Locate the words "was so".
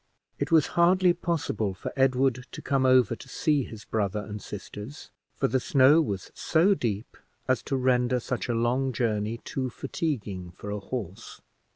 6.01-6.73